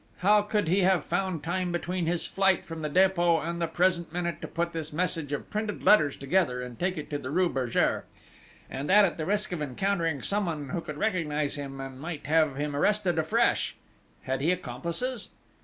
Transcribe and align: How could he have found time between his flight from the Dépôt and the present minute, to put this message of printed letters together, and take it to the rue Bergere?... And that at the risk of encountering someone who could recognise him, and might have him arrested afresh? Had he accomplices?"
How 0.25 0.41
could 0.41 0.67
he 0.67 0.79
have 0.79 1.03
found 1.03 1.43
time 1.43 1.71
between 1.71 2.07
his 2.07 2.25
flight 2.25 2.65
from 2.65 2.81
the 2.81 2.89
Dépôt 2.89 3.47
and 3.47 3.61
the 3.61 3.67
present 3.67 4.11
minute, 4.11 4.41
to 4.41 4.47
put 4.47 4.73
this 4.73 4.91
message 4.91 5.31
of 5.31 5.51
printed 5.51 5.83
letters 5.83 6.15
together, 6.17 6.59
and 6.59 6.79
take 6.79 6.97
it 6.97 7.07
to 7.11 7.19
the 7.19 7.29
rue 7.29 7.49
Bergere?... 7.53 8.05
And 8.67 8.89
that 8.89 9.05
at 9.05 9.17
the 9.17 9.27
risk 9.27 9.51
of 9.51 9.61
encountering 9.61 10.23
someone 10.23 10.69
who 10.69 10.81
could 10.81 10.97
recognise 10.97 11.53
him, 11.53 11.79
and 11.79 11.99
might 11.99 12.25
have 12.25 12.55
him 12.55 12.75
arrested 12.75 13.19
afresh? 13.19 13.75
Had 14.23 14.41
he 14.41 14.49
accomplices?" 14.49 15.29